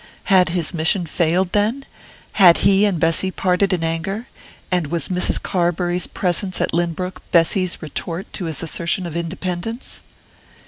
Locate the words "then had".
1.51-2.57